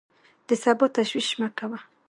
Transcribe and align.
د 0.47 0.49
سبا 0.63 0.85
تشویش 0.95 1.29
مه 1.39 1.47
کوه! 1.57 1.79